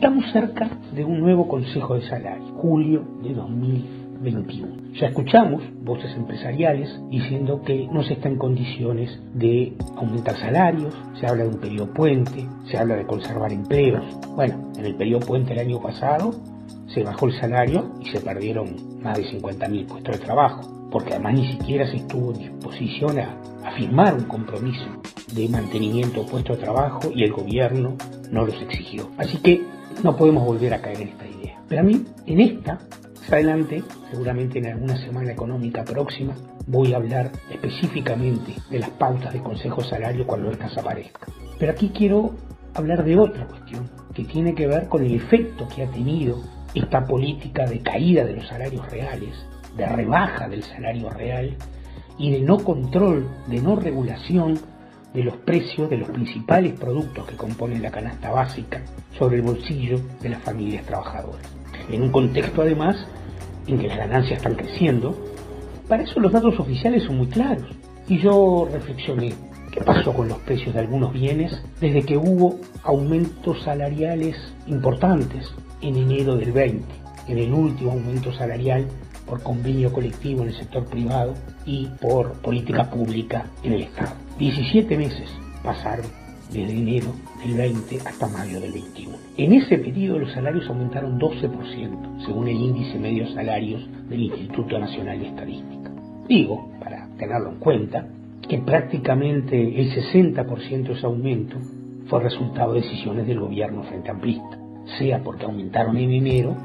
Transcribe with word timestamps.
Estamos 0.00 0.32
cerca 0.32 0.66
de 0.94 1.04
un 1.04 1.20
nuevo 1.20 1.46
Consejo 1.46 1.94
de 1.94 2.08
Salario, 2.08 2.54
julio 2.54 3.04
de 3.22 3.34
2021. 3.34 4.94
Ya 4.94 5.08
escuchamos 5.08 5.62
voces 5.82 6.16
empresariales 6.16 6.98
diciendo 7.10 7.60
que 7.60 7.86
no 7.92 8.02
se 8.02 8.14
está 8.14 8.30
en 8.30 8.38
condiciones 8.38 9.20
de 9.34 9.74
aumentar 9.98 10.36
salarios, 10.36 10.94
se 11.20 11.26
habla 11.26 11.42
de 11.42 11.50
un 11.50 11.60
periodo 11.60 11.92
puente, 11.92 12.48
se 12.64 12.78
habla 12.78 12.96
de 12.96 13.04
conservar 13.04 13.52
empleos. 13.52 14.02
Bueno, 14.34 14.72
en 14.78 14.86
el 14.86 14.94
periodo 14.94 15.20
puente 15.20 15.52
el 15.52 15.58
año 15.58 15.82
pasado 15.82 16.30
se 16.86 17.02
bajó 17.02 17.26
el 17.26 17.38
salario 17.38 17.90
y 18.00 18.06
se 18.06 18.22
perdieron 18.22 19.02
más 19.02 19.18
de 19.18 19.24
50.000 19.24 19.86
puestos 19.86 20.18
de 20.18 20.24
trabajo, 20.24 20.79
porque 20.90 21.14
además 21.14 21.34
ni 21.34 21.52
siquiera 21.52 21.86
se 21.90 21.96
estuvo 21.96 22.32
en 22.32 22.38
disposición 22.38 23.18
a, 23.18 23.36
firmar 23.76 24.14
un 24.14 24.24
compromiso 24.24 24.84
de 25.32 25.48
mantenimiento 25.48 26.22
de 26.22 26.30
puestos 26.30 26.58
de 26.58 26.64
trabajo 26.64 27.10
y 27.14 27.22
el 27.22 27.32
gobierno 27.32 27.94
no 28.30 28.44
los 28.44 28.60
exigió. 28.60 29.08
Así 29.16 29.38
que 29.38 29.62
no 30.02 30.16
podemos 30.16 30.44
volver 30.44 30.74
a 30.74 30.82
caer 30.82 31.02
en 31.02 31.08
esta 31.08 31.26
idea. 31.26 31.62
Pero 31.68 31.80
a 31.82 31.84
mí, 31.84 32.04
en 32.26 32.40
esta, 32.40 32.74
más 32.74 33.32
adelante, 33.32 33.84
seguramente 34.10 34.58
en 34.58 34.66
alguna 34.66 34.96
semana 34.96 35.30
económica 35.30 35.84
próxima, 35.84 36.34
voy 36.66 36.92
a 36.92 36.96
hablar 36.96 37.30
específicamente 37.50 38.54
de 38.70 38.78
las 38.80 38.90
pautas 38.90 39.32
de 39.32 39.40
consejo 39.40 39.82
salario 39.82 40.26
cuando 40.26 40.50
estas 40.50 40.76
aparezcan. 40.76 41.30
Pero 41.58 41.72
aquí 41.72 41.90
quiero 41.90 42.34
hablar 42.74 43.04
de 43.04 43.18
otra 43.18 43.46
cuestión 43.46 43.88
que 44.14 44.24
tiene 44.24 44.54
que 44.54 44.66
ver 44.66 44.88
con 44.88 45.04
el 45.04 45.14
efecto 45.14 45.68
que 45.68 45.84
ha 45.84 45.90
tenido 45.90 46.42
esta 46.74 47.04
política 47.04 47.66
de 47.66 47.80
caída 47.80 48.24
de 48.24 48.34
los 48.34 48.48
salarios 48.48 48.88
reales, 48.90 49.34
de 49.76 49.86
rebaja 49.86 50.48
del 50.48 50.62
salario 50.62 51.10
real 51.10 51.56
y 52.18 52.30
de 52.30 52.40
no 52.40 52.58
control, 52.58 53.28
de 53.46 53.60
no 53.60 53.76
regulación 53.76 54.58
de 55.14 55.24
los 55.24 55.36
precios 55.38 55.90
de 55.90 55.98
los 55.98 56.10
principales 56.10 56.78
productos 56.78 57.26
que 57.26 57.36
componen 57.36 57.82
la 57.82 57.90
canasta 57.90 58.30
básica 58.30 58.82
sobre 59.18 59.36
el 59.36 59.42
bolsillo 59.42 60.00
de 60.20 60.28
las 60.28 60.42
familias 60.42 60.84
trabajadoras. 60.86 61.46
En 61.90 62.02
un 62.02 62.12
contexto 62.12 62.62
además 62.62 62.96
en 63.66 63.78
que 63.78 63.88
las 63.88 63.98
ganancias 63.98 64.38
están 64.38 64.54
creciendo, 64.54 65.16
para 65.88 66.04
eso 66.04 66.20
los 66.20 66.32
datos 66.32 66.58
oficiales 66.58 67.02
son 67.04 67.18
muy 67.18 67.26
claros. 67.26 67.66
Y 68.08 68.18
yo 68.18 68.68
reflexioné, 68.70 69.34
¿qué 69.72 69.80
pasó 69.80 70.12
con 70.12 70.28
los 70.28 70.38
precios 70.38 70.74
de 70.74 70.80
algunos 70.80 71.12
bienes 71.12 71.60
desde 71.80 72.02
que 72.02 72.16
hubo 72.16 72.58
aumentos 72.84 73.62
salariales 73.62 74.36
importantes 74.66 75.52
en 75.80 75.96
enero 75.96 76.36
del 76.36 76.52
20, 76.52 76.84
en 77.28 77.38
el 77.38 77.52
último 77.52 77.92
aumento 77.92 78.32
salarial 78.32 78.86
por 79.30 79.42
convenio 79.44 79.92
colectivo 79.92 80.42
en 80.42 80.48
el 80.48 80.54
sector 80.54 80.84
privado 80.86 81.34
y 81.64 81.86
por 82.00 82.32
política 82.42 82.90
pública 82.90 83.46
en 83.62 83.74
el 83.74 83.82
Estado? 83.82 84.16
17 84.40 84.98
meses 84.98 85.30
pasaron 85.62 86.06
desde 86.52 86.76
enero 86.76 87.12
del 87.44 87.54
20 87.56 88.00
hasta 88.04 88.26
mayo 88.26 88.60
del 88.60 88.72
21. 88.72 89.16
En 89.36 89.52
ese 89.52 89.78
periodo 89.78 90.18
los 90.18 90.32
salarios 90.32 90.68
aumentaron 90.68 91.20
12%, 91.20 92.26
según 92.26 92.48
el 92.48 92.56
índice 92.56 92.98
medio 92.98 93.28
salarios 93.32 93.88
del 94.08 94.22
Instituto 94.22 94.80
Nacional 94.80 95.20
de 95.20 95.28
Estadística. 95.28 95.92
Digo, 96.28 96.68
para 96.80 97.06
tenerlo 97.16 97.50
en 97.50 97.58
cuenta, 97.60 98.06
que 98.48 98.58
prácticamente 98.58 99.56
el 99.80 99.92
60% 99.92 100.88
de 100.88 100.92
ese 100.92 101.06
aumento 101.06 101.56
fue 102.06 102.20
resultado 102.20 102.72
de 102.72 102.80
decisiones 102.80 103.28
del 103.28 103.38
gobierno 103.38 103.84
frente 103.84 104.10
amplista, 104.10 104.58
sea 104.98 105.22
porque 105.22 105.44
aumentaron 105.44 105.96
en 105.98 106.10
enero 106.10 106.56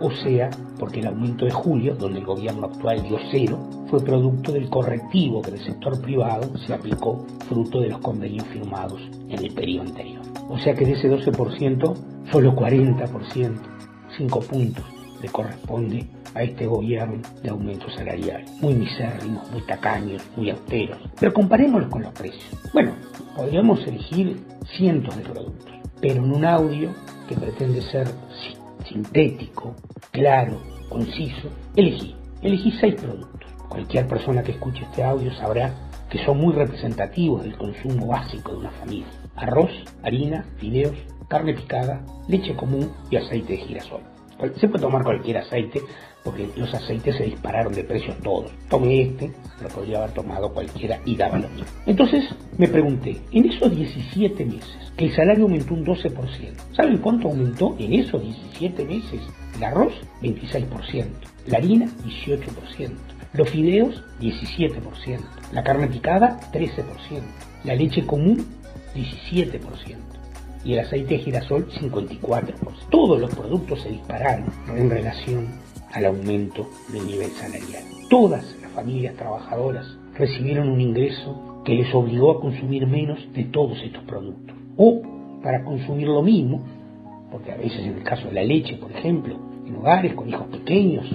o 0.00 0.10
sea 0.10 0.50
porque 0.78 1.00
el 1.00 1.06
aumento 1.06 1.44
de 1.44 1.50
julio, 1.50 1.94
donde 1.94 2.18
el 2.18 2.26
gobierno 2.26 2.66
actual 2.66 3.02
dio 3.02 3.18
cero, 3.30 3.58
fue 3.88 4.00
producto 4.00 4.52
del 4.52 4.68
correctivo 4.68 5.42
que 5.42 5.52
el 5.52 5.64
sector 5.64 6.00
privado 6.00 6.56
se 6.58 6.74
aplicó 6.74 7.24
fruto 7.48 7.80
de 7.80 7.90
los 7.90 8.00
convenios 8.00 8.46
firmados 8.48 9.00
en 9.28 9.38
el 9.38 9.54
periodo 9.54 9.88
anterior. 9.88 10.22
O 10.48 10.58
sea 10.58 10.74
que 10.74 10.84
de 10.84 10.92
ese 10.92 11.10
12%, 11.10 11.94
solo 12.30 12.54
40%, 12.54 13.58
5 14.16 14.40
puntos, 14.40 14.84
le 15.22 15.28
corresponde 15.28 16.06
a 16.34 16.42
este 16.42 16.66
gobierno 16.66 17.22
de 17.42 17.50
aumento 17.50 17.88
salarial. 17.90 18.44
Muy 18.60 18.74
misérrimos, 18.74 19.50
muy 19.50 19.62
tacaños, 19.62 20.22
muy 20.36 20.50
austeros. 20.50 20.98
Pero 21.18 21.32
comparémoslos 21.32 21.90
con 21.90 22.02
los 22.02 22.12
precios. 22.12 22.44
Bueno, 22.72 22.92
podríamos 23.36 23.86
elegir 23.86 24.36
cientos 24.76 25.16
de 25.16 25.22
productos, 25.22 25.72
pero 26.00 26.24
en 26.24 26.32
un 26.32 26.44
audio 26.44 26.90
que 27.28 27.36
pretende 27.36 27.80
ser 27.82 28.08
sintético, 28.84 29.74
claro, 30.10 30.60
conciso, 30.88 31.48
elegí, 31.76 32.14
elegí 32.42 32.72
seis 32.80 32.94
productos. 32.94 33.50
Cualquier 33.68 34.06
persona 34.06 34.42
que 34.42 34.52
escuche 34.52 34.84
este 34.84 35.02
audio 35.02 35.32
sabrá 35.34 35.74
que 36.08 36.24
son 36.24 36.38
muy 36.38 36.54
representativos 36.54 37.42
del 37.42 37.56
consumo 37.56 38.06
básico 38.06 38.52
de 38.52 38.58
una 38.58 38.70
familia. 38.70 39.06
Arroz, 39.36 39.70
harina, 40.02 40.44
fideos, 40.58 40.96
carne 41.28 41.54
picada, 41.54 42.04
leche 42.28 42.54
común 42.54 42.92
y 43.10 43.16
aceite 43.16 43.54
de 43.54 43.58
girasol. 43.58 44.02
Se 44.60 44.68
puede 44.68 44.82
tomar 44.82 45.02
cualquier 45.02 45.38
aceite 45.38 45.80
porque 46.22 46.48
los 46.56 46.72
aceites 46.72 47.16
se 47.16 47.24
dispararon 47.24 47.72
de 47.72 47.84
precios 47.84 48.16
todos. 48.20 48.52
Tomé 48.68 49.02
este, 49.02 49.32
pero 49.64 49.74
podría 49.74 49.98
haber 49.98 50.10
tomado 50.12 50.52
cualquiera 50.52 51.00
y 51.06 51.16
daba 51.16 51.38
lo 51.38 51.48
mismo. 51.48 51.66
Entonces 51.86 52.24
me 52.58 52.68
pregunté, 52.68 53.16
en 53.32 53.50
esos 53.50 53.74
17 53.74 54.44
meses, 54.44 54.76
que 54.96 55.06
el 55.06 55.16
salario 55.16 55.44
aumentó 55.44 55.74
un 55.74 55.86
12%, 55.86 56.12
¿saben 56.76 56.98
cuánto 56.98 57.28
aumentó 57.28 57.74
en 57.78 57.94
esos 57.94 58.22
17 58.22 58.84
meses? 58.84 59.20
El 59.56 59.64
arroz, 59.64 59.94
26%, 60.22 61.06
la 61.46 61.58
harina, 61.58 61.86
18%, 62.04 62.90
los 63.32 63.50
fideos, 63.50 64.02
17%, 64.20 65.20
la 65.52 65.62
carne 65.62 65.86
picada, 65.86 66.38
13%, 66.52 66.84
la 67.64 67.74
leche 67.74 68.04
común, 68.04 68.44
17% 68.94 69.96
y 70.64 70.74
el 70.74 70.80
aceite 70.80 71.14
de 71.14 71.20
girasol 71.20 71.68
54%. 71.68 72.54
Todos 72.90 73.20
los 73.20 73.34
productos 73.34 73.82
se 73.82 73.90
dispararon 73.90 74.46
en 74.68 74.90
relación 74.90 75.48
al 75.92 76.06
aumento 76.06 76.68
del 76.88 77.06
nivel 77.06 77.30
salarial. 77.32 77.82
Todas 78.08 78.44
familias 78.74 79.14
trabajadoras 79.16 79.86
recibieron 80.16 80.68
un 80.68 80.80
ingreso 80.80 81.62
que 81.64 81.74
les 81.74 81.92
obligó 81.94 82.32
a 82.32 82.40
consumir 82.40 82.86
menos 82.86 83.18
de 83.32 83.44
todos 83.44 83.80
estos 83.82 84.04
productos. 84.04 84.56
O 84.76 85.02
para 85.42 85.64
consumir 85.64 86.08
lo 86.08 86.22
mismo, 86.22 86.62
porque 87.30 87.52
a 87.52 87.56
veces 87.56 87.80
en 87.80 87.94
el 87.94 88.02
caso 88.02 88.28
de 88.28 88.34
la 88.34 88.44
leche, 88.44 88.76
por 88.76 88.90
ejemplo, 88.92 89.36
en 89.66 89.76
hogares 89.76 90.14
con 90.14 90.28
hijos 90.28 90.46
pequeños, 90.48 91.06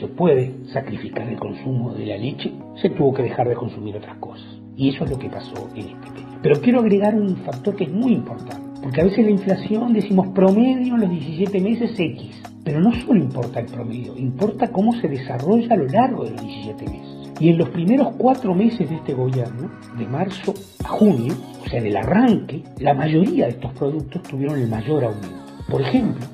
se 0.00 0.08
puede 0.08 0.52
sacrificar 0.72 1.28
el 1.28 1.38
consumo 1.38 1.94
de 1.94 2.06
la 2.06 2.16
leche, 2.16 2.52
se 2.80 2.90
tuvo 2.90 3.14
que 3.14 3.22
dejar 3.22 3.48
de 3.48 3.54
consumir 3.54 3.96
otras 3.96 4.18
cosas. 4.18 4.46
Y 4.76 4.90
eso 4.90 5.04
es 5.04 5.10
lo 5.10 5.18
que 5.18 5.30
pasó 5.30 5.68
en 5.74 5.88
este 5.88 6.10
periodo. 6.10 6.38
Pero 6.42 6.60
quiero 6.60 6.80
agregar 6.80 7.14
un 7.14 7.36
factor 7.36 7.74
que 7.76 7.84
es 7.84 7.92
muy 7.92 8.12
importante, 8.12 8.65
porque 8.86 9.00
a 9.00 9.04
veces 9.04 9.24
la 9.24 9.32
inflación 9.32 9.92
decimos 9.92 10.28
promedio 10.28 10.94
en 10.94 11.00
los 11.00 11.10
17 11.10 11.60
meses 11.60 11.90
X. 11.98 12.40
Pero 12.62 12.80
no 12.80 12.92
solo 12.92 13.18
importa 13.18 13.58
el 13.58 13.66
promedio, 13.66 14.16
importa 14.16 14.68
cómo 14.68 14.92
se 15.00 15.08
desarrolla 15.08 15.74
a 15.74 15.76
lo 15.76 15.88
largo 15.88 16.22
de 16.22 16.30
los 16.30 16.40
17 16.40 16.84
meses. 16.84 17.32
Y 17.40 17.48
en 17.48 17.58
los 17.58 17.68
primeros 17.70 18.14
cuatro 18.16 18.54
meses 18.54 18.88
de 18.88 18.94
este 18.94 19.12
gobierno, 19.12 19.72
de 19.98 20.06
marzo 20.06 20.54
a 20.84 20.86
junio, 20.86 21.34
o 21.64 21.68
sea, 21.68 21.82
del 21.82 21.96
arranque, 21.96 22.62
la 22.78 22.94
mayoría 22.94 23.46
de 23.46 23.54
estos 23.54 23.72
productos 23.72 24.22
tuvieron 24.22 24.56
el 24.56 24.68
mayor 24.68 25.02
aumento. 25.02 25.36
Por 25.68 25.82
ejemplo, 25.82 26.24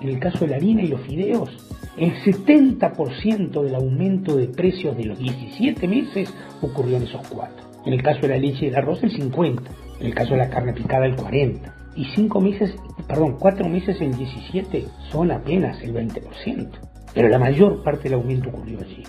en 0.00 0.08
el 0.08 0.18
caso 0.18 0.40
de 0.40 0.48
la 0.48 0.56
harina 0.56 0.82
y 0.82 0.88
los 0.88 1.02
fideos, 1.02 1.50
el 1.96 2.14
70% 2.16 3.62
del 3.62 3.76
aumento 3.76 4.34
de 4.34 4.48
precios 4.48 4.96
de 4.96 5.04
los 5.04 5.20
17 5.20 5.86
meses 5.86 6.34
ocurrió 6.62 6.96
en 6.96 7.04
esos 7.04 7.24
cuatro. 7.28 7.64
En 7.86 7.92
el 7.92 8.02
caso 8.02 8.22
de 8.22 8.28
la 8.30 8.38
leche 8.38 8.64
y 8.64 8.68
el 8.70 8.74
arroz, 8.74 9.04
el 9.04 9.12
50%. 9.12 9.60
En 10.00 10.06
el 10.08 10.14
caso 10.16 10.32
de 10.32 10.38
la 10.38 10.50
carne 10.50 10.72
picada, 10.72 11.06
el 11.06 11.14
40% 11.14 11.81
y 11.94 12.06
cinco 12.14 12.40
meses, 12.40 12.74
perdón, 13.06 13.36
cuatro 13.38 13.68
meses 13.68 14.00
en 14.00 14.16
17 14.16 14.86
son 15.10 15.30
apenas 15.30 15.80
el 15.82 15.94
20%. 15.94 16.68
Pero 17.14 17.28
la 17.28 17.38
mayor 17.38 17.82
parte 17.82 18.04
del 18.04 18.14
aumento 18.14 18.48
ocurrió 18.48 18.80
allí. 18.80 19.02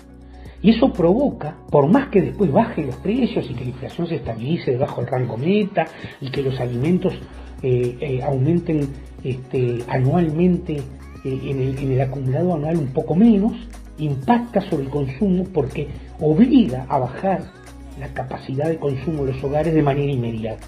Y 0.60 0.70
eso 0.70 0.92
provoca, 0.92 1.56
por 1.70 1.88
más 1.88 2.08
que 2.08 2.22
después 2.22 2.50
bajen 2.50 2.86
los 2.86 2.96
precios 2.96 3.46
y 3.50 3.54
que 3.54 3.64
la 3.64 3.70
inflación 3.70 4.06
se 4.06 4.16
estabilice 4.16 4.72
debajo 4.72 5.00
del 5.00 5.10
rango 5.10 5.36
meta 5.36 5.86
y 6.20 6.30
que 6.30 6.42
los 6.42 6.58
alimentos 6.58 7.12
eh, 7.62 7.96
eh, 8.00 8.22
aumenten 8.22 8.88
este, 9.22 9.78
anualmente 9.88 10.76
eh, 10.76 10.82
en, 11.24 11.60
el, 11.60 11.78
en 11.78 11.92
el 11.92 12.00
acumulado 12.00 12.54
anual 12.54 12.78
un 12.78 12.92
poco 12.92 13.14
menos, 13.14 13.52
impacta 13.98 14.60
sobre 14.62 14.84
el 14.84 14.90
consumo 14.90 15.44
porque 15.52 15.88
obliga 16.20 16.86
a 16.88 16.98
bajar 16.98 17.42
la 17.98 18.08
capacidad 18.08 18.68
de 18.68 18.78
consumo 18.78 19.24
de 19.24 19.32
los 19.32 19.44
hogares 19.44 19.74
de 19.74 19.82
manera 19.82 20.10
inmediata. 20.10 20.66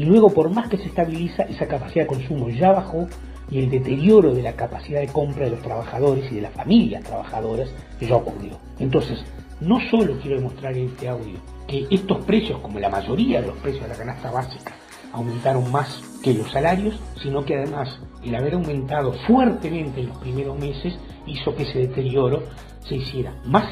Y 0.00 0.06
luego, 0.06 0.30
por 0.30 0.48
más 0.48 0.66
que 0.70 0.78
se 0.78 0.84
estabiliza, 0.84 1.42
esa 1.42 1.66
capacidad 1.66 2.04
de 2.04 2.06
consumo 2.06 2.48
ya 2.48 2.72
bajó 2.72 3.06
y 3.50 3.58
el 3.58 3.68
deterioro 3.68 4.32
de 4.32 4.40
la 4.42 4.54
capacidad 4.54 4.98
de 4.98 5.08
compra 5.08 5.44
de 5.44 5.50
los 5.50 5.60
trabajadores 5.60 6.32
y 6.32 6.36
de 6.36 6.40
las 6.40 6.54
familias 6.54 7.04
trabajadoras 7.04 7.68
ya 8.00 8.16
ocurrió. 8.16 8.58
Entonces, 8.78 9.22
no 9.60 9.78
solo 9.90 10.18
quiero 10.22 10.38
demostrar 10.38 10.74
en 10.74 10.86
este 10.86 11.06
audio 11.06 11.38
que 11.68 11.86
estos 11.90 12.24
precios, 12.24 12.60
como 12.60 12.78
la 12.78 12.88
mayoría 12.88 13.42
de 13.42 13.48
los 13.48 13.58
precios 13.58 13.82
de 13.82 13.88
la 13.90 13.96
canasta 13.96 14.30
básica, 14.30 14.72
aumentaron 15.12 15.70
más 15.70 16.00
que 16.22 16.32
los 16.32 16.50
salarios, 16.50 16.98
sino 17.22 17.44
que 17.44 17.56
además 17.56 18.00
el 18.24 18.34
haber 18.34 18.54
aumentado 18.54 19.12
fuertemente 19.26 20.00
en 20.00 20.08
los 20.08 20.16
primeros 20.16 20.58
meses 20.58 20.98
hizo 21.26 21.54
que 21.54 21.64
ese 21.64 21.80
deterioro 21.80 22.44
se 22.88 22.94
hiciera 22.94 23.34
más 23.44 23.70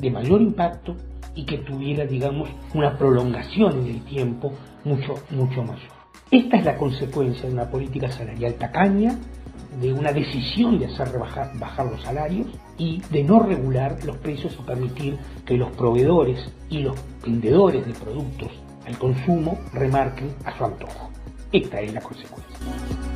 de 0.00 0.10
mayor 0.10 0.42
impacto 0.42 0.96
y 1.34 1.44
que 1.44 1.58
tuviera, 1.58 2.04
digamos, 2.04 2.48
una 2.74 2.96
prolongación 2.96 3.80
en 3.80 3.86
el 3.86 4.04
tiempo 4.04 4.52
mucho, 4.84 5.14
mucho 5.30 5.62
mayor. 5.62 5.90
Esta 6.30 6.56
es 6.58 6.64
la 6.64 6.76
consecuencia 6.76 7.48
de 7.48 7.54
una 7.54 7.70
política 7.70 8.10
salarial 8.10 8.54
tacaña, 8.54 9.18
de 9.80 9.92
una 9.92 10.12
decisión 10.12 10.78
de 10.78 10.86
hacer 10.86 11.18
bajar, 11.18 11.50
bajar 11.58 11.86
los 11.86 12.02
salarios 12.02 12.46
y 12.76 13.00
de 13.10 13.22
no 13.24 13.40
regular 13.40 13.98
los 14.04 14.16
precios 14.18 14.56
o 14.58 14.64
permitir 14.64 15.16
que 15.44 15.56
los 15.56 15.70
proveedores 15.72 16.52
y 16.68 16.80
los 16.80 16.96
vendedores 17.24 17.86
de 17.86 17.92
productos 17.92 18.50
al 18.86 18.98
consumo 18.98 19.58
remarquen 19.72 20.34
a 20.44 20.56
su 20.56 20.64
antojo. 20.64 21.10
Esta 21.52 21.80
es 21.80 21.92
la 21.92 22.00
consecuencia. 22.00 23.09